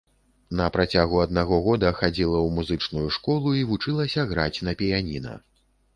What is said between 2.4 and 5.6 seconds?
ў музычную школу і вучылася граць на піяніна.